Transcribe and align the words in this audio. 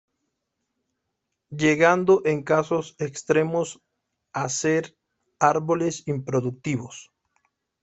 Llegando 1.51 2.23
en 2.25 2.41
casos 2.41 2.95
extremos 2.97 3.83
a 4.33 4.49
ser 4.49 4.97
árboles 5.39 6.07
improductivos. 6.07 7.11